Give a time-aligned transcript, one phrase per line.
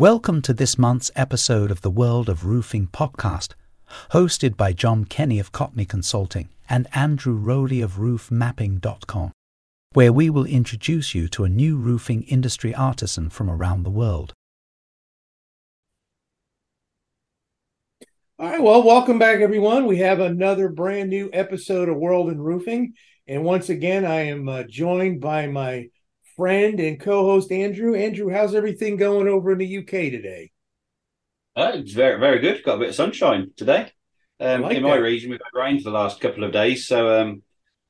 [0.00, 3.50] Welcome to this month's episode of the World of Roofing podcast,
[4.12, 9.32] hosted by John Kenny of Cotney Consulting and Andrew Rowley of RoofMapping.com,
[9.92, 14.32] where we will introduce you to a new roofing industry artisan from around the world.
[18.38, 19.84] All right, well, welcome back, everyone.
[19.84, 22.94] We have another brand new episode of World in Roofing.
[23.26, 25.88] And once again, I am uh, joined by my
[26.40, 27.94] friend and co-host Andrew.
[27.94, 30.50] Andrew, how's everything going over in the UK today?
[31.54, 32.64] Uh, it's very, very good.
[32.64, 33.92] Got a bit of sunshine today.
[34.40, 35.02] Um, like in my that.
[35.02, 37.42] region, we've had rain for the last couple of days, so um,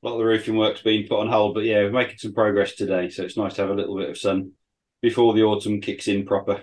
[0.02, 1.54] a lot of the roofing work's been put on hold.
[1.54, 4.10] But yeah, we're making some progress today, so it's nice to have a little bit
[4.10, 4.50] of sun
[5.00, 6.60] before the autumn kicks in proper.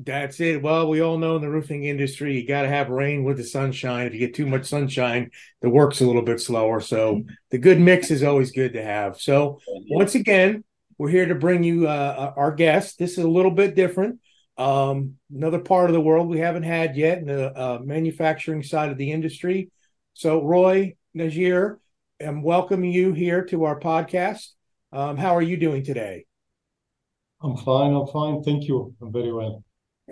[0.00, 0.62] That's it.
[0.62, 3.44] Well, we all know in the roofing industry, you got to have rain with the
[3.44, 4.06] sunshine.
[4.06, 5.30] If you get too much sunshine,
[5.60, 6.80] the work's a little bit slower.
[6.80, 9.20] So the good mix is always good to have.
[9.20, 10.64] So once again,
[10.98, 12.98] we're here to bring you uh, our guest.
[12.98, 14.20] This is a little bit different.
[14.58, 18.90] Um, another part of the world we haven't had yet in the uh, manufacturing side
[18.90, 19.70] of the industry.
[20.14, 21.76] So, Roy Naggiar,
[22.20, 24.48] I'm welcoming you here to our podcast.
[24.92, 26.24] Um, how are you doing today?
[27.42, 27.92] I'm fine.
[27.92, 28.42] I'm fine.
[28.42, 28.94] Thank you.
[29.02, 29.62] I'm very well.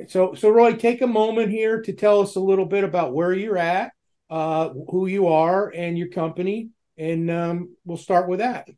[0.08, 3.32] So, so Roy, take a moment here to tell us a little bit about where
[3.32, 3.92] you're at,
[4.28, 8.68] uh, who you are, and your company, and um, we'll start with that.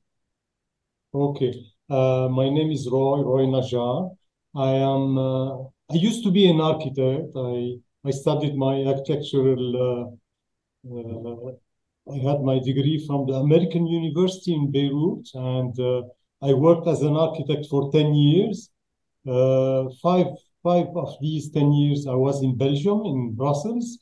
[1.12, 1.54] Okay.
[1.88, 4.10] Uh, my name is Roy, Roy Naggiar.
[4.56, 5.16] I am.
[5.16, 7.30] Uh, I used to be an architect.
[7.36, 9.62] I I studied my architectural.
[9.86, 10.04] Uh,
[10.92, 11.52] uh
[12.12, 16.02] I had my degree from the American University in Beirut, and uh,
[16.42, 18.70] I worked as an architect for ten years.
[20.02, 20.26] five
[20.62, 23.98] five of these ten years, I was in Belgium, in Brussels.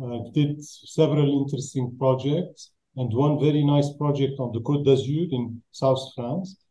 [0.00, 5.62] I did several interesting projects, and one very nice project on the Côte d'Azur in
[5.72, 6.61] South France.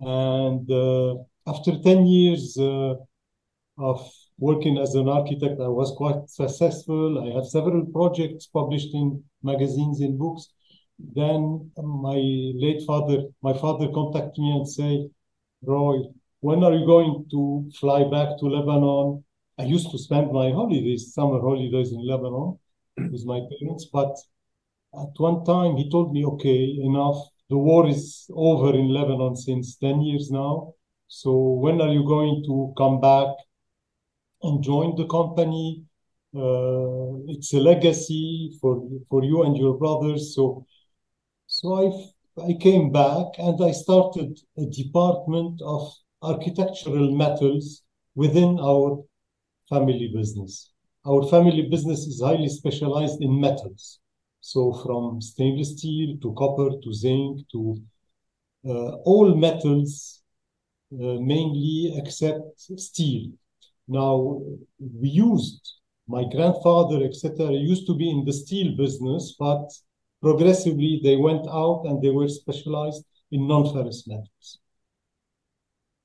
[0.00, 1.16] And uh,
[1.46, 2.94] after 10 years uh,
[3.78, 7.24] of working as an architect, I was quite successful.
[7.24, 10.48] I have several projects published in magazines and books.
[10.98, 12.16] Then my
[12.64, 15.10] late father, my father contacted me and said,
[15.62, 15.98] Roy,
[16.40, 19.24] when are you going to fly back to Lebanon?
[19.58, 22.58] I used to spend my holidays, summer holidays in Lebanon
[22.96, 24.14] with my parents, but
[24.94, 27.16] at one time he told me, okay, enough
[27.48, 30.74] the war is over in Lebanon since 10 years now.
[31.08, 33.28] So when are you going to come back
[34.42, 35.84] and join the company?
[36.34, 40.34] Uh, it's a legacy for for you and your brothers.
[40.34, 40.66] So
[41.46, 41.86] so I
[42.48, 45.92] I came back and I started a department of
[46.22, 47.82] architectural metals
[48.14, 49.02] within our
[49.70, 50.70] family business.
[51.06, 54.00] Our family business is highly specialized in metals.
[54.52, 57.82] So from stainless steel to copper to zinc to
[58.64, 60.22] uh, all metals,
[60.92, 63.32] uh, mainly except steel.
[63.88, 64.40] Now,
[64.78, 65.62] we used,
[66.06, 69.68] my grandfather, etc., used to be in the steel business, but
[70.22, 74.60] progressively they went out and they were specialized in non-ferrous metals.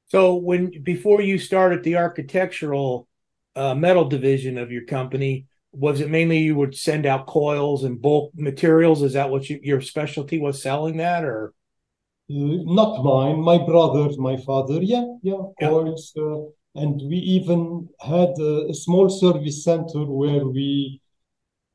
[0.08, 3.08] So when before you started the architectural
[3.56, 8.02] uh, metal division of your company, was it mainly you would send out coils and
[8.02, 9.02] bulk materials?
[9.02, 11.54] Is that what you, your specialty was selling that or?
[12.30, 14.82] Not mine, my brother, my father.
[14.82, 15.68] Yeah, yeah, yeah.
[15.68, 16.14] coils.
[16.18, 16.44] Uh,
[16.76, 21.02] and we even had a, a, small service center where we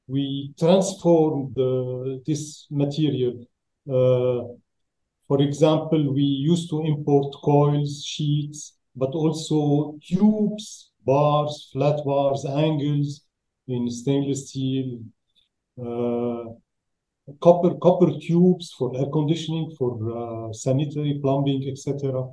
[0.07, 3.45] we transformed the, this material.
[3.87, 4.55] Uh,
[5.29, 13.26] for example, we used to import coils, sheets, but also tubes, bars, flat bars, angles
[13.69, 15.01] in stainless steel,
[15.81, 16.45] uh,
[17.41, 22.29] copper copper tubes for air conditioning, for uh, sanitary plumbing, etc.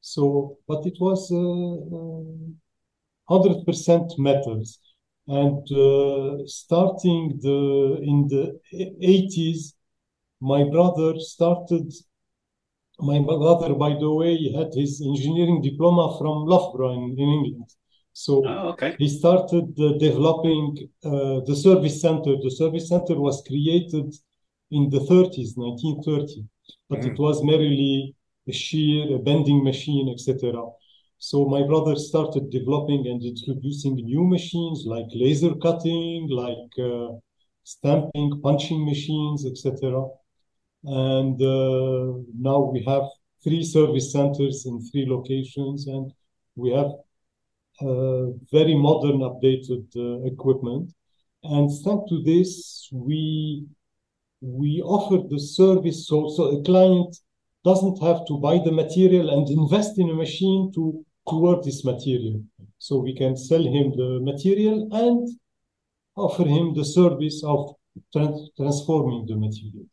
[0.00, 1.76] So, but it was uh,
[3.32, 4.78] hundred percent metals,
[5.28, 5.66] and
[6.48, 9.74] starting the in the 80s,
[10.40, 11.92] my brother started
[13.02, 17.70] my brother, by the way, had his engineering diploma from Loughborough in, in England.
[18.12, 18.94] So oh, okay.
[18.98, 22.36] he started uh, developing uh, the service center.
[22.42, 24.14] The service center was created
[24.70, 26.44] in the 30s, 1930,
[26.88, 27.12] but mm.
[27.12, 28.14] it was merely
[28.48, 30.52] a shear, a bending machine, etc.
[31.18, 37.12] So my brother started developing and introducing new machines like laser cutting, like uh,
[37.64, 40.04] stamping, punching machines, etc.
[40.84, 43.04] And uh, now we have
[43.44, 46.12] three service centers in three locations, and
[46.56, 46.90] we have
[48.50, 50.92] very modern, updated uh, equipment.
[51.42, 53.66] And thanks to this, we
[54.40, 57.16] we offer the service so so a client
[57.64, 61.84] doesn't have to buy the material and invest in a machine to to work this
[61.84, 62.42] material.
[62.78, 65.28] so we can sell him the material and
[66.16, 67.76] offer him the service of
[68.12, 69.86] trans- transforming the material.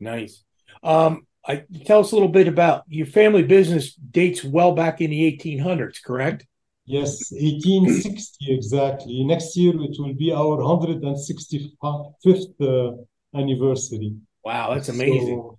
[0.00, 0.42] Nice.
[0.82, 5.10] Um, I tell us a little bit about your family business dates well back in
[5.10, 6.46] the 1800s, correct?
[6.86, 9.24] Yes, 1860 exactly.
[9.24, 12.92] Next year it will be our 165th uh,
[13.34, 14.14] anniversary.
[14.44, 15.36] Wow, that's amazing.
[15.36, 15.58] So,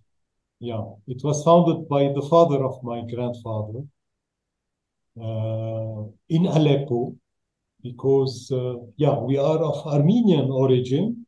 [0.60, 3.80] yeah, it was founded by the father of my grandfather
[5.20, 7.16] uh, in Aleppo
[7.82, 11.26] because, uh, yeah, we are of Armenian origin,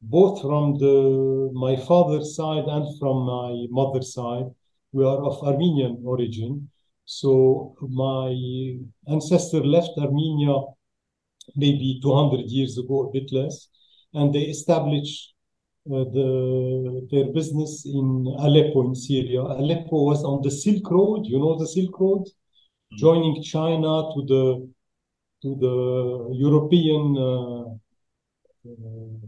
[0.00, 4.46] both from the my father's side and from my mother's side.
[4.92, 6.70] We are of Armenian origin.
[7.10, 8.78] So my
[9.08, 10.54] ancestor left Armenia
[11.56, 13.68] maybe 200 years ago, a bit less,
[14.14, 15.34] and they established
[15.90, 19.40] uh, the, their business in Aleppo in Syria.
[19.40, 22.96] Aleppo was on the Silk Road, you know the Silk Road, mm-hmm.
[22.98, 24.72] joining China to the
[25.42, 27.64] to the European uh,
[28.70, 29.26] uh,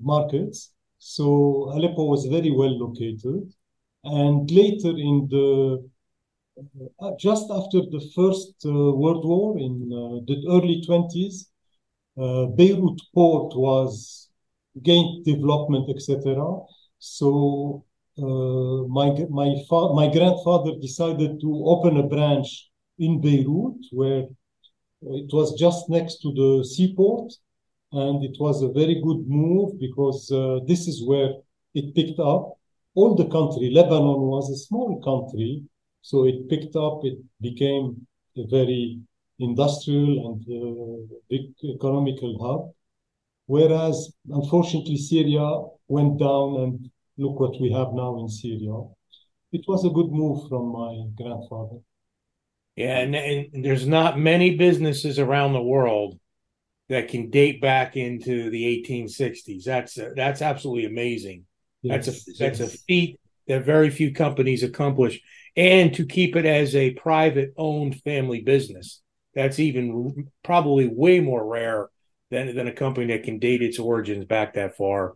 [0.00, 0.72] markets.
[0.98, 3.52] So Aleppo was very well located,
[4.02, 5.88] and later in the
[7.18, 11.50] just after the First uh, World War in uh, the early 20s,
[12.16, 14.28] Beirut port was
[14.82, 16.58] gained development, etc.
[16.98, 17.84] So
[18.18, 24.28] uh, my my fa- my grandfather decided to open a branch in Beirut, where
[25.02, 27.32] it was just next to the seaport,
[27.92, 31.30] and it was a very good move because uh, this is where
[31.74, 32.54] it picked up.
[32.94, 35.62] All the country, Lebanon was a small country,
[36.02, 38.06] so it picked up, it became
[38.36, 39.00] a very
[39.38, 42.72] industrial and uh, big economical hub.
[43.46, 48.82] Whereas, unfortunately, Syria went down, and look what we have now in Syria.
[49.52, 51.78] It was a good move from my grandfather.
[52.76, 56.18] Yeah, and, and there's not many businesses around the world
[56.88, 59.64] that can date back into the 1860s.
[59.64, 61.46] That's that's absolutely amazing.
[61.82, 63.18] Yes, that's a that's a feat
[63.48, 65.20] that very few companies accomplish
[65.56, 69.00] and to keep it as a private owned family business.
[69.34, 71.88] That's even probably way more rare
[72.30, 75.14] than, than a company that can date its origins back that far.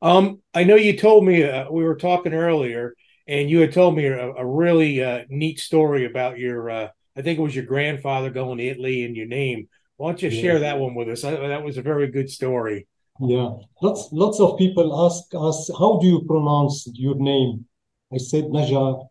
[0.00, 2.94] Um, I know you told me uh, we were talking earlier,
[3.26, 6.70] and you had told me a, a really uh, neat story about your.
[6.70, 9.68] Uh, I think it was your grandfather going to Italy in your name.
[9.96, 10.40] Why don't you yeah.
[10.40, 11.24] share that one with us?
[11.24, 12.86] I, that was a very good story.
[13.20, 13.50] Yeah,
[13.82, 17.66] lots lots of people ask us, "How do you pronounce your name?"
[18.12, 19.04] I said Najar,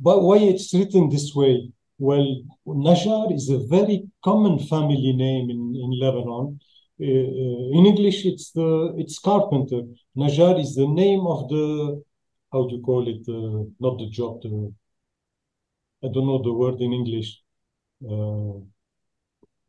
[0.00, 1.70] but why it's written this way?
[1.98, 6.58] Well, Najar is a very common family name in, in Lebanon.
[7.00, 9.82] Uh, uh, in English, it's the it's carpenter.
[10.16, 12.02] Najar is the name of the
[12.52, 13.22] how do you call it?
[13.28, 14.42] Uh, not the job.
[14.42, 14.72] The,
[16.02, 17.42] I don't know the word in English.
[18.02, 18.60] Uh,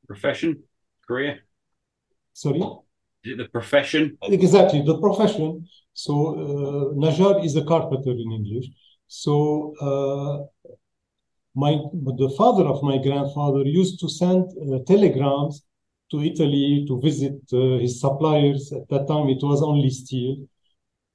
[0.08, 0.64] profession,
[1.08, 1.40] career.
[2.34, 2.60] Sorry.
[3.24, 4.18] Is it the profession?
[4.24, 5.68] Exactly, the profession.
[5.94, 8.68] So uh, Najar is a carpenter in English.
[9.12, 10.72] So uh,
[11.54, 11.74] my
[12.22, 15.64] the father of my grandfather used to send uh, telegrams
[16.12, 18.72] to Italy to visit uh, his suppliers.
[18.72, 20.48] At that time, it was only steel.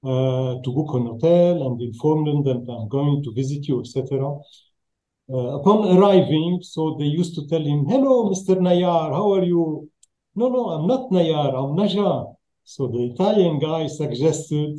[0.05, 4.05] Uh, to book an hotel and inform them that I'm going to visit you, etc.
[5.33, 8.57] Uh, upon arriving, so they used to tell him, "Hello, Mr.
[8.67, 9.91] Nayar, how are you?"
[10.35, 12.37] No, no, I'm not Nayar, I'm Najar.
[12.65, 14.79] So the Italian guy suggested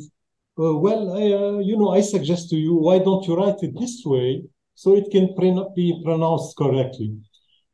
[0.58, 3.78] uh, well, I, uh, you know, I suggest to you, why don't you write it
[3.78, 4.42] this way
[4.74, 7.16] so it can pre- be pronounced correctly?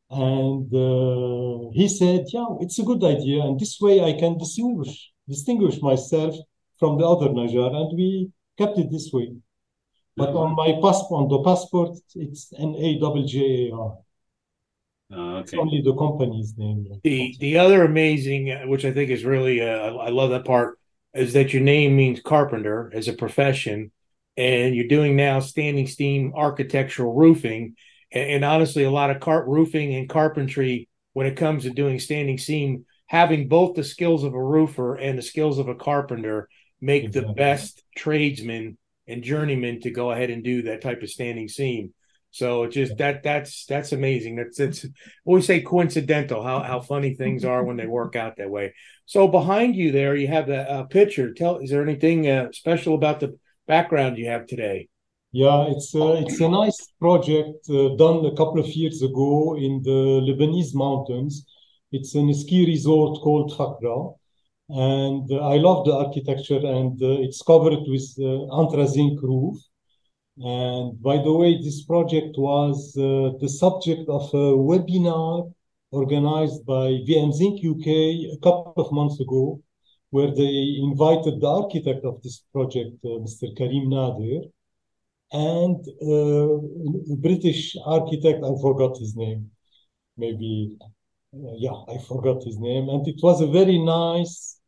[0.09, 3.41] And uh, he said, yeah, it's a good idea.
[3.41, 6.35] And this way I can distinguish, distinguish myself
[6.79, 7.73] from the other Najar.
[7.75, 9.33] And we kept it this way.
[10.17, 13.97] But on my passport, on the passport, it's N A W J A R.
[15.11, 15.39] okay.
[15.41, 16.87] It's only the company's name.
[17.03, 20.79] The the other amazing, which I think is really, uh, I love that part
[21.15, 23.91] is that your name means carpenter as a profession,
[24.37, 27.75] and you're doing now standing seam architectural roofing.
[28.11, 31.99] And, and honestly, a lot of cart roofing and carpentry, when it comes to doing
[31.99, 36.49] standing seam, having both the skills of a roofer and the skills of a carpenter
[36.81, 37.29] make exactly.
[37.29, 41.93] the best tradesmen and journeyman to go ahead and do that type of standing seam.
[42.35, 44.35] So it's just that that's that's amazing.
[44.35, 44.85] That's it's
[45.23, 48.73] always say coincidental how how funny things are when they work out that way.
[49.05, 51.33] So behind you there, you have a, a picture.
[51.33, 54.89] Tell is there anything uh, special about the background you have today?
[55.31, 59.81] Yeah, it's a, it's a nice project uh, done a couple of years ago in
[59.81, 61.45] the Lebanese mountains.
[61.93, 64.13] It's a ski resort called Fakra,
[64.67, 66.59] and uh, I love the architecture.
[66.77, 69.57] And uh, it's covered with uh, roof
[70.37, 75.53] And by the way, this project was uh, the subject of a webinar
[75.91, 79.61] organized by VMzinc UK a couple of months ago,
[80.09, 83.55] where they invited the architect of this project, uh, Mr.
[83.57, 84.41] Karim Nadir,
[85.31, 89.51] and uh, a British architect, I forgot his name,
[90.17, 90.77] maybe,
[91.33, 92.89] yeah, I forgot his name.
[92.89, 94.59] And it was a very nice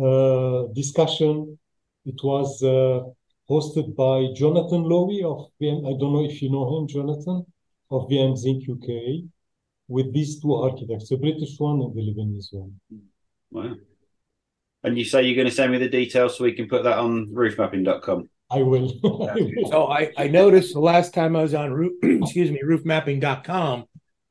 [0.00, 1.58] uh, discussion.
[2.04, 3.00] It was uh,
[3.48, 5.86] hosted by Jonathan Lowy of VM.
[5.86, 7.46] I don't know if you know him, Jonathan,
[7.90, 9.24] of VMzinc UK,
[9.88, 12.74] with these two architects, the British one and the Lebanese one.
[13.50, 13.74] Wow.
[14.82, 16.98] And you say you're going to send me the details so we can put that
[16.98, 18.28] on roofmapping.com?
[18.50, 18.92] I will.
[19.30, 19.70] I will.
[19.70, 23.84] So I, I noticed the last time I was on roof, excuse me, roofmapping.com,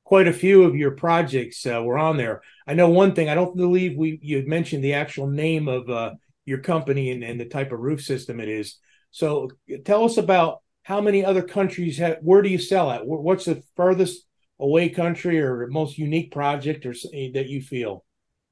[0.03, 2.41] quite a few of your projects uh, were on there.
[2.67, 3.29] I know one thing.
[3.29, 6.11] I don't believe we you mentioned the actual name of uh,
[6.45, 8.77] your company and, and the type of roof system it is.
[9.15, 9.49] So
[9.85, 12.17] tell us about how many other countries have.
[12.21, 13.07] Where do you sell at?
[13.07, 14.25] What's the furthest
[14.59, 18.03] away country or most unique project or that you feel?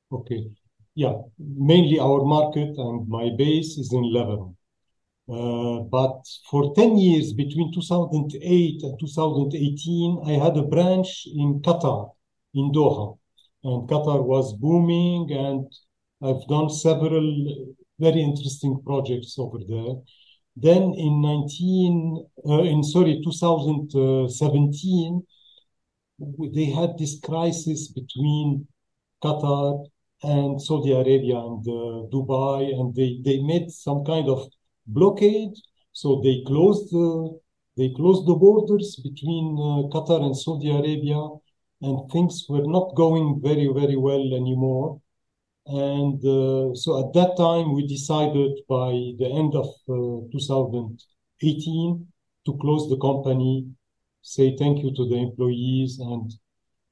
[0.10, 0.42] Okay,
[0.96, 4.56] yeah, mainly our market and my base is in Lebanon.
[5.28, 6.16] Uh, but
[6.50, 12.10] for 10 years, between 2008 and 2018, I had a branch in Qatar,
[12.54, 13.18] in Doha.
[13.66, 15.68] And Qatar was booming, and
[16.22, 19.96] I've done several very interesting projects over there.
[20.56, 25.26] Then in 19, uh, in sorry, 2017,
[26.54, 28.68] they had this crisis between
[29.24, 29.86] Qatar
[30.22, 34.48] and Saudi Arabia and uh, Dubai, and they, they made some kind of
[34.86, 35.54] blockade.
[35.92, 37.40] So they closed the
[37.76, 41.28] they closed the borders between uh, Qatar and Saudi Arabia,
[41.82, 45.02] and things were not going very very well anymore.
[45.66, 52.08] And uh, so at that time, we decided by the end of uh, 2018
[52.46, 53.68] to close the company,
[54.22, 56.00] say thank you to the employees.
[56.00, 56.34] And,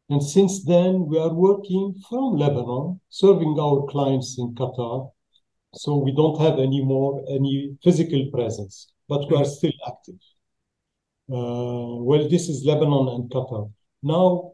[0.09, 5.11] and since then, we are working from Lebanon, serving our clients in Qatar.
[5.73, 10.19] So we don't have any more any physical presence, but we are still active.
[11.29, 13.71] Uh, well, this is Lebanon and Qatar.
[14.03, 14.53] Now,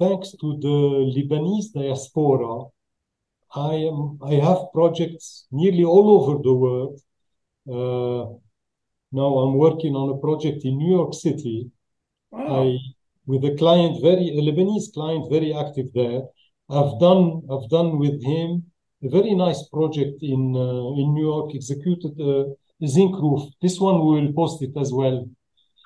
[0.00, 2.64] thanks to the Lebanese diaspora,
[3.56, 7.00] I am I have projects nearly all over the world.
[7.66, 8.36] Uh,
[9.12, 11.70] now I'm working on a project in New York City.
[12.30, 12.64] Wow.
[12.64, 12.78] I
[13.24, 16.22] with a client very a Lebanese client very active there.
[16.68, 18.64] I've done I've done with him
[19.02, 22.44] a very nice project in uh, in New York executed uh,
[22.84, 23.42] a zinc roof.
[23.62, 25.26] This one we will post it as well.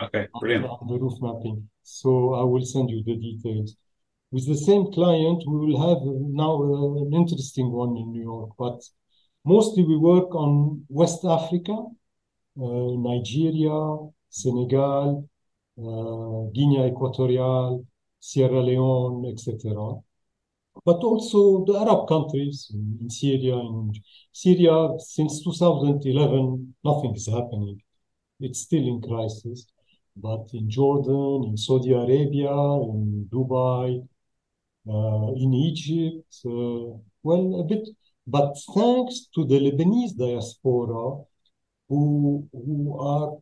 [0.03, 0.65] Okay, brilliant.
[0.65, 1.69] On the roof mapping.
[1.83, 3.77] So I will send you the details
[4.32, 8.50] with the same client, we will have now uh, an interesting one in New York,
[8.58, 8.80] but
[9.44, 11.72] mostly we work on West Africa,
[12.56, 13.96] uh, Nigeria,
[14.28, 15.28] Senegal,
[15.78, 17.87] uh, Guinea Equatorial,
[18.20, 19.75] Sierra Leone, etc.
[20.84, 23.56] But also the Arab countries in Syria.
[23.56, 23.92] In
[24.32, 27.82] Syria, since 2011, nothing is happening.
[28.38, 29.66] It's still in crisis.
[30.16, 34.06] But in Jordan, in Saudi Arabia, in Dubai, uh,
[34.87, 37.88] in Egypt, uh, well, a bit,
[38.26, 41.22] but thanks to the Lebanese diaspora
[41.88, 43.38] who, who are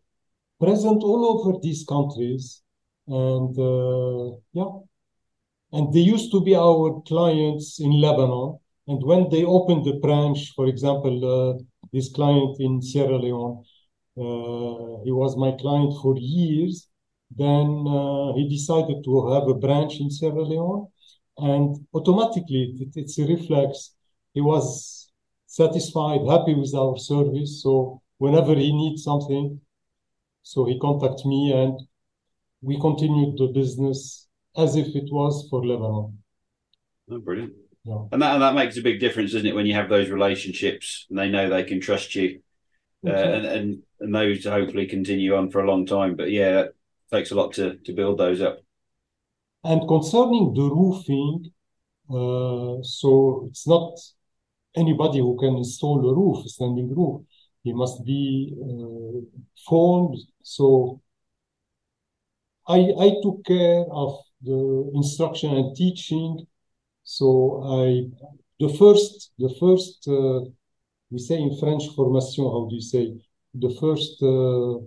[0.61, 2.62] present all over these countries.
[3.07, 4.71] And uh, yeah,
[5.73, 8.59] and they used to be our clients in Lebanon.
[8.87, 13.64] And when they opened the branch, for example, this client in Sierra Leone,
[14.16, 16.88] uh, he was my client for years.
[17.30, 20.88] Then uh, he decided to have a branch in Sierra Leone
[21.38, 23.95] and automatically it, it's a reflex.
[24.35, 25.11] He was
[25.47, 27.62] satisfied, happy with our service.
[27.62, 29.61] So whenever he needs something,
[30.42, 31.80] so he contacted me and
[32.61, 34.26] we continued the business
[34.57, 36.18] as if it was for Lebanon.
[37.11, 37.52] Oh, brilliant.
[37.85, 38.04] Yeah.
[38.12, 41.07] And that and that makes a big difference, doesn't it, when you have those relationships
[41.09, 42.40] and they know they can trust you,
[43.07, 46.16] uh, and, and and those hopefully continue on for a long time.
[46.16, 46.76] But yeah, it
[47.11, 48.61] takes a lot to to build those up.
[49.65, 51.53] And concerning the roofing,
[52.11, 53.99] uh, so it's not
[54.77, 57.23] anybody who can install a roof, a standing roof.
[57.65, 59.21] He must be uh,
[59.69, 60.17] formed.
[60.43, 61.00] So
[62.67, 66.47] I, I took care of the instruction and teaching.
[67.05, 68.07] So I,
[68.61, 70.41] the first, the first, uh,
[71.11, 73.15] we say in French formation, how do you say?
[73.55, 74.79] The first, uh,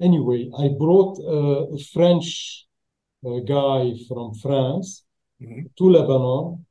[0.00, 2.66] anyway, I brought a French
[3.26, 5.04] uh, guy from France
[5.40, 5.70] Mhm.
[5.76, 6.64] to Lebanon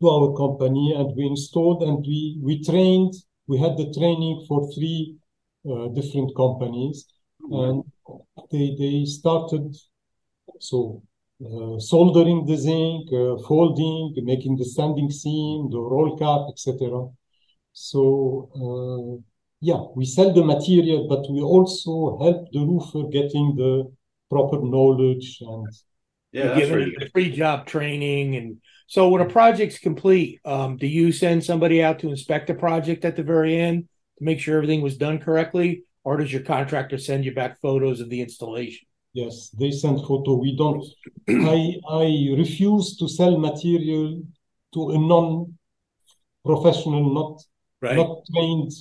[0.00, 3.14] to our company, and we installed and we we trained.
[3.46, 5.16] We had the training for three
[5.70, 7.06] uh, different companies,
[7.50, 7.84] and
[8.50, 9.76] they they started
[10.58, 11.02] so
[11.44, 17.08] uh, soldering the zinc, uh, folding, making the standing seam, the roll cap, etc.
[17.72, 18.02] So
[18.64, 19.22] uh,
[19.60, 23.90] yeah, we sell the material, but we also help the roofer getting the
[24.30, 25.72] proper knowledge and
[26.32, 28.58] Yeah, giving really them free job training and
[28.88, 33.04] so when a project's complete, um, do you send somebody out to inspect the project
[33.04, 36.98] at the very end to make sure everything was done correctly, or does your contractor
[36.98, 38.86] send you back photos of the installation?
[39.12, 40.34] Yes, they send photo.
[40.34, 40.84] We don't.
[41.28, 42.04] I I
[42.38, 44.22] refuse to sell material
[44.74, 44.98] to a
[46.44, 47.42] non-professional, not
[47.80, 47.96] Right.
[47.96, 48.72] not trained,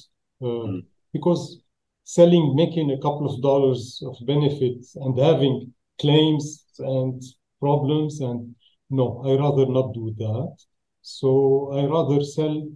[0.45, 0.85] Mm.
[1.11, 1.59] because
[2.03, 7.21] selling, making a couple of dollars of benefit and having claims and
[7.59, 8.55] problems, and
[8.89, 10.55] no, I rather not do that.
[11.01, 12.69] So I rather sell,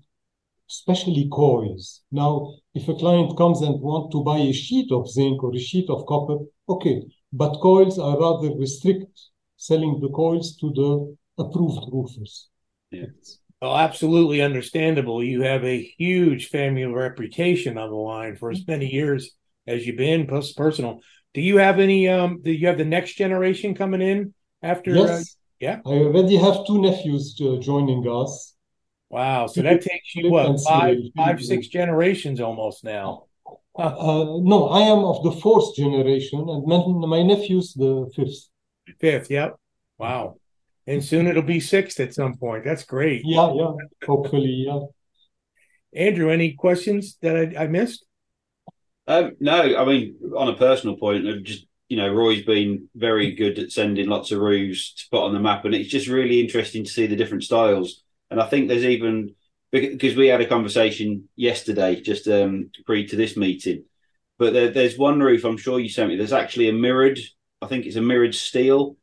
[0.70, 2.02] especially coils.
[2.12, 5.60] Now, if a client comes and want to buy a sheet of zinc or a
[5.60, 9.20] sheet of copper, okay, but coils I rather restrict
[9.58, 12.50] selling the coils to the approved roofers.
[12.92, 13.06] Yeah.
[13.62, 15.24] Well, absolutely understandable.
[15.24, 19.36] You have a huge family reputation on the line for as many years
[19.68, 21.02] as you've been, plus personal.
[21.34, 22.08] Do you have any?
[22.08, 24.92] Um, do you have the next generation coming in after?
[24.92, 25.36] Uh, Yes.
[25.60, 25.80] yeah.
[25.86, 28.56] I already have two nephews uh, joining us.
[29.10, 29.48] wow.
[29.48, 33.26] So that takes you what and five, six generations almost now.
[33.76, 33.84] Huh.
[33.84, 38.50] Uh, no, I am of the fourth generation, and my, my nephew's the fifth.
[39.00, 39.30] Fifth.
[39.30, 39.56] Yep.
[39.98, 40.39] Wow.
[40.90, 42.66] And soon it'll be sixth at some point.
[42.66, 43.22] That's great.
[43.24, 43.74] Yeah, yeah.
[44.08, 44.80] Hopefully, yeah.
[45.94, 48.06] Andrew, any questions that I, I missed?
[49.08, 53.36] Um, no, I mean, on a personal point, uh, just you know, Roy's been very
[53.36, 56.40] good at sending lots of roofs to put on the map, and it's just really
[56.40, 58.02] interesting to see the different styles.
[58.32, 59.36] And I think there's even
[59.72, 63.84] because we had a conversation yesterday, just um, pre to this meeting.
[64.40, 66.16] But there, there's one roof I'm sure you sent me.
[66.16, 67.20] There's actually a mirrored.
[67.62, 68.96] I think it's a mirrored steel.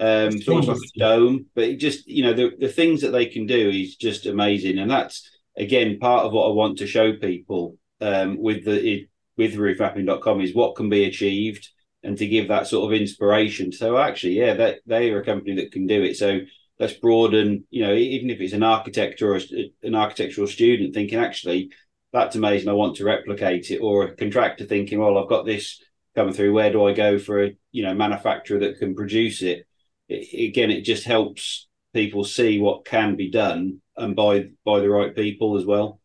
[0.00, 3.10] Um, it's almost like a dome, but it just you know the the things that
[3.10, 6.86] they can do is just amazing, and that's again part of what I want to
[6.86, 11.68] show people um, with the it, with roofmapping.com is what can be achieved
[12.02, 13.72] and to give that sort of inspiration.
[13.72, 16.16] So actually, yeah, that they are a company that can do it.
[16.16, 16.40] So
[16.78, 19.40] let's broaden, you know, even if it's an architect or a,
[19.82, 21.70] an architectural student thinking, actually,
[22.12, 22.68] that's amazing.
[22.68, 25.80] I want to replicate it, or a contractor thinking, well, I've got this
[26.14, 26.52] coming through.
[26.52, 29.66] Where do I go for a you know manufacturer that can produce it?
[30.12, 35.14] Again, it just helps people see what can be done and by by the right
[35.14, 36.00] people as well.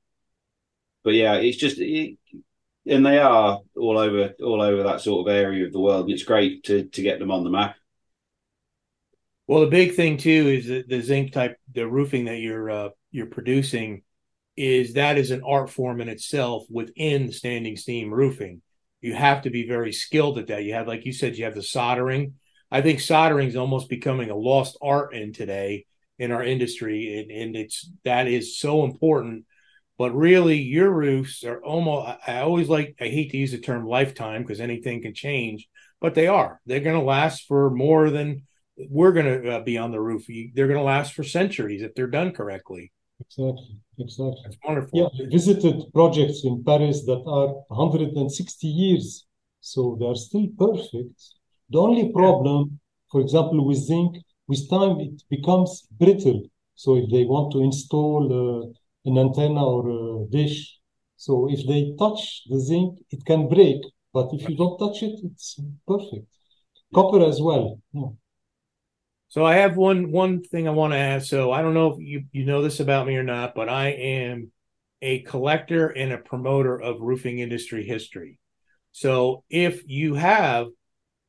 [1.03, 2.17] But yeah, it's just it,
[2.85, 6.05] and they are all over all over that sort of area of the world.
[6.05, 7.75] And it's great to to get them on the map.
[9.47, 12.89] Well, the big thing too is that the zinc type, the roofing that you're uh,
[13.11, 14.03] you're producing,
[14.57, 18.61] is that is an art form in itself within standing seam roofing.
[18.99, 20.63] You have to be very skilled at that.
[20.63, 22.33] You have, like you said, you have the soldering.
[22.71, 25.85] I think soldering is almost becoming a lost art in today
[26.19, 29.45] in our industry, and, and it's that is so important.
[29.97, 32.19] But really, your roofs are almost.
[32.27, 32.95] I, always like.
[32.99, 35.67] I hate to use the term lifetime because anything can change,
[36.01, 36.61] but they are.
[36.65, 38.43] They're going to last for more than
[38.77, 40.25] we're going to uh, be on the roof.
[40.27, 42.91] They're going to last for centuries if they're done correctly.
[43.19, 44.41] Exactly, exactly.
[44.43, 44.91] That's wonderful.
[44.93, 49.25] Yeah, I visited projects in Paris that are 160 years,
[49.61, 51.19] so they are still perfect.
[51.69, 52.79] The only problem,
[53.11, 56.43] for example, with zinc, with time it becomes brittle.
[56.75, 60.77] So if they want to install uh, an antenna or a dish,
[61.17, 63.81] so if they touch the zinc, it can break.
[64.13, 66.27] But if you don't touch it, it's perfect.
[66.93, 67.79] Copper as well.
[67.91, 68.09] Yeah.
[69.29, 71.27] So I have one one thing I want to ask.
[71.27, 73.89] So I don't know if you you know this about me or not, but I
[73.89, 74.51] am
[75.01, 78.39] a collector and a promoter of roofing industry history.
[78.93, 80.67] So if you have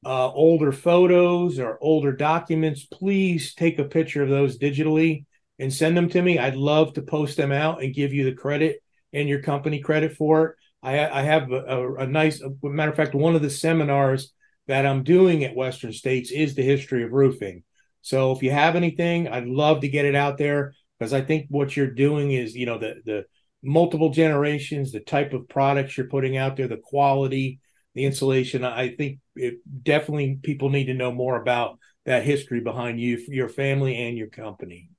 [0.05, 5.25] uh, older photos or older documents, please take a picture of those digitally
[5.59, 6.39] and send them to me.
[6.39, 8.83] I'd love to post them out and give you the credit
[9.13, 10.55] and your company credit for it.
[10.83, 14.33] I, I have a, a, a nice, a matter of fact, one of the seminars
[14.69, 17.65] that I'm doing at Western States is the history of roofing.
[18.03, 21.47] So if you have anything, I'd love to get it out there because I think
[21.49, 23.25] what you're doing is, you know, the the
[23.63, 27.61] multiple generations, the type of products you're putting out there, the quality,
[27.99, 28.65] the insulation.
[28.65, 33.49] I think it, definitely people need to know more about that history behind you, your
[33.49, 34.91] family, and your company.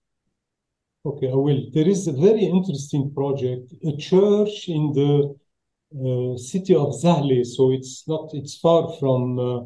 [1.05, 1.61] Okay, I will.
[1.73, 5.11] There is a very interesting project, a church in the
[6.03, 7.45] uh, city of Zahle.
[7.45, 9.61] So it's not, it's far from, uh,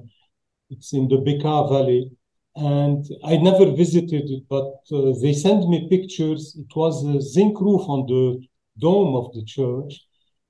[0.69, 2.11] it's in the Bekaa Valley.
[2.55, 6.55] And I never visited it, but uh, they sent me pictures.
[6.63, 8.45] It was a zinc roof on the
[8.77, 9.93] dome of the church.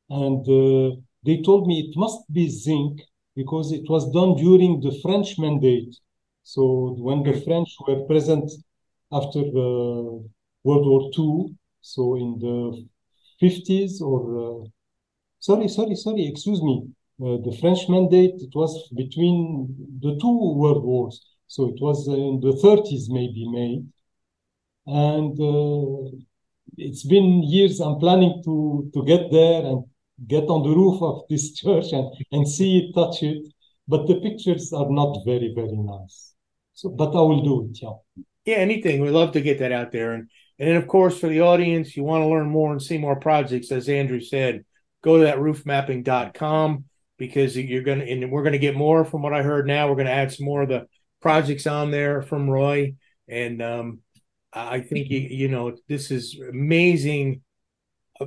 [0.09, 3.01] And uh, they told me it must be zinc
[3.35, 5.95] because it was done during the French mandate.
[6.43, 8.51] So when the French were present
[9.11, 10.23] after the
[10.63, 12.85] World War II, so in the
[13.41, 14.21] 50s or
[14.63, 14.67] uh,
[15.39, 16.87] sorry, sorry, sorry, excuse me,
[17.21, 22.39] uh, the French mandate it was between the two world wars, so it was in
[22.41, 23.85] the 30s maybe made,
[24.87, 26.11] and uh,
[26.77, 27.79] it's been years.
[27.79, 29.85] I'm planning to to get there and
[30.27, 33.45] get on the roof of this church and, and see it, touch it.
[33.87, 36.33] But the pictures are not very, very nice.
[36.73, 37.79] So, but I will do it.
[37.81, 38.23] Yeah.
[38.45, 39.01] Yeah, anything.
[39.01, 40.13] We'd love to get that out there.
[40.13, 42.97] And and then of course for the audience, you want to learn more and see
[42.97, 44.65] more projects, as Andrew said,
[45.01, 46.85] go to that roofmapping.com
[47.17, 49.89] because you're gonna and we're gonna get more from what I heard now.
[49.89, 50.87] We're gonna add some more of the
[51.21, 52.95] projects on there from Roy.
[53.27, 53.99] And um
[54.51, 57.41] I think you you know this is amazing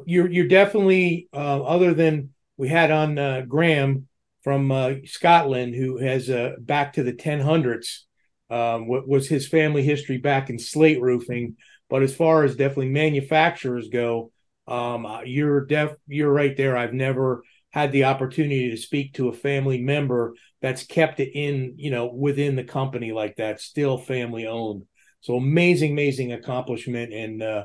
[0.07, 4.09] you're you're definitely uh, other than we had on uh, Graham
[4.43, 8.05] from uh, Scotland, who has uh, back to the 1000s.
[8.49, 11.57] Um, what was his family history back in slate roofing?
[11.91, 14.31] But as far as definitely manufacturers go,
[14.69, 16.77] um, you're def you're right there.
[16.77, 21.75] I've never had the opportunity to speak to a family member that's kept it in,
[21.77, 24.85] you know, within the company like that, still family owned.
[25.21, 27.65] So amazing, amazing accomplishment, and uh,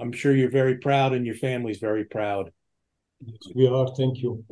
[0.00, 2.50] I'm sure you're very proud and your family's very proud.
[3.24, 3.86] Yes, We are.
[3.96, 4.44] Thank you.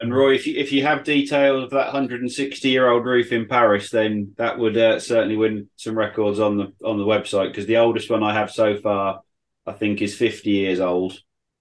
[0.00, 3.46] And Roy, if you, if you have detail of that 160 year old roof in
[3.46, 7.66] Paris, then that would uh, certainly win some records on the on the website because
[7.66, 9.20] the oldest one I have so far,
[9.66, 11.18] I think, is 50 years old.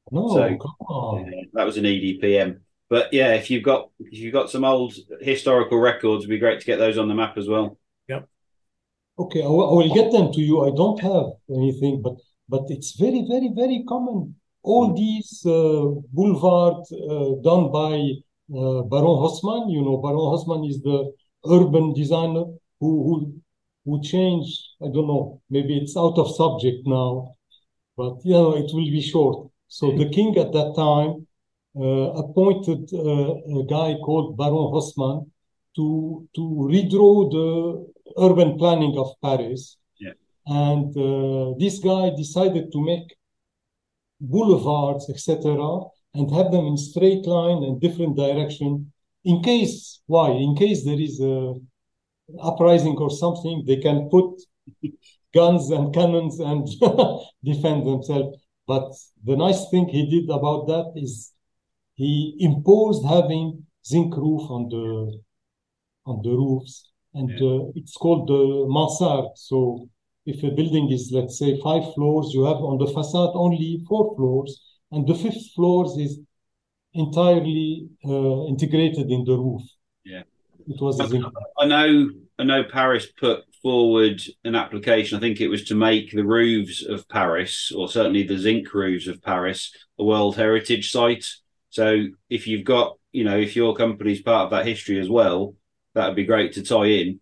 [0.10, 1.32] No, so, come on.
[1.32, 2.60] Yeah, that was an EDPM.
[2.90, 6.62] But yeah, if you've got if you've got some old historical records, it'd be great
[6.62, 7.78] to get those on the map as well.
[8.08, 8.30] Yep.
[9.20, 10.66] Okay, I will, I will get them to you.
[10.66, 12.16] I don't have anything, but
[12.50, 14.36] but it's very, very, very common.
[14.64, 14.98] All mm.
[14.98, 17.94] these uh, boulevards uh, done by
[18.56, 21.12] uh, Baron Haussmann, you know, Baron Haussmann is the
[21.46, 22.46] urban designer
[22.80, 23.42] who, who,
[23.86, 27.36] who changed, I don't know, maybe it's out of subject now,
[27.98, 29.50] but you know, it will be short.
[29.68, 31.28] So the king at that time
[31.76, 35.32] uh, appointed uh, a guy called Baron Haussmann
[35.76, 37.92] to to redraw the
[38.24, 39.78] urban planning of Paris
[40.46, 43.16] and uh, this guy decided to make
[44.20, 45.80] boulevards, etc.,
[46.14, 48.92] and have them in straight line and different direction.
[49.26, 50.32] In case, why?
[50.32, 51.54] In case there is a
[52.42, 54.42] uprising or something, they can put
[55.34, 56.68] guns and cannons and
[57.44, 58.38] defend themselves.
[58.68, 61.34] But the nice thing he did about that is
[61.96, 65.20] he imposed having zinc roof on the
[66.06, 67.48] on the roofs, and yeah.
[67.48, 69.32] uh, it's called the mansard.
[69.36, 69.90] So
[70.26, 74.16] if a building is, let's say, five floors, you have on the facade only four
[74.16, 76.20] floors, and the fifth floor is
[76.94, 79.62] entirely uh, integrated in the roof.
[80.06, 80.24] Yeah,
[80.68, 81.00] it was.
[81.60, 82.10] I know.
[82.40, 85.18] I know Paris put forward an application.
[85.18, 89.08] I think it was to make the roofs of Paris, or certainly the zinc roofs
[89.08, 91.26] of Paris, a World Heritage Site.
[91.70, 95.56] So if you've got, you know, if your company's part of that history as well,
[95.94, 97.20] that would be great to tie in.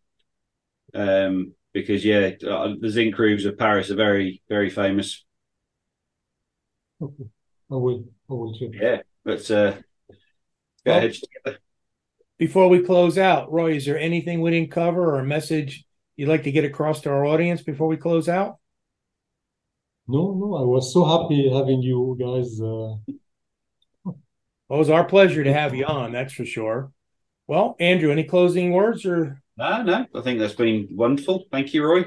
[0.93, 5.25] Um, because yeah, uh, the zinc roofs of Paris are very very famous.
[7.01, 7.25] Okay,
[7.71, 8.05] I will.
[8.29, 8.69] I will check.
[8.73, 9.81] Yeah, but uh, go
[10.85, 11.15] well, ahead.
[12.37, 16.29] Before we close out, Roy, is there anything we didn't cover or a message you'd
[16.29, 18.57] like to get across to our audience before we close out?
[20.07, 22.59] No, no, I was so happy having you guys.
[22.59, 22.95] Uh...
[24.03, 24.15] Well,
[24.71, 26.91] it was our pleasure to have you on, that's for sure.
[27.47, 31.45] Well, Andrew, any closing words or no, no, I think that's been wonderful.
[31.51, 32.05] Thank you, Roy.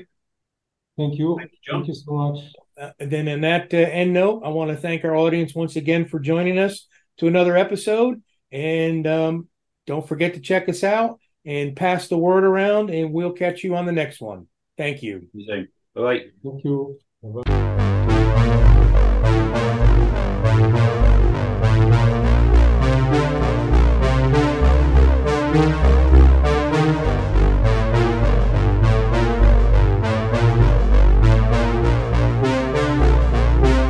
[0.96, 1.36] Thank you.
[1.38, 2.44] Thank you, Thank you so much.
[2.80, 6.06] Uh, then, in that uh, end note, I want to thank our audience once again
[6.06, 6.86] for joining us
[7.18, 8.22] to another episode.
[8.50, 9.48] And um,
[9.86, 13.76] don't forget to check us out and pass the word around, and we'll catch you
[13.76, 14.46] on the next one.
[14.76, 15.28] Thank you.
[15.94, 16.26] Bye.
[16.42, 16.98] Thank you.
[17.22, 17.83] Bye-bye.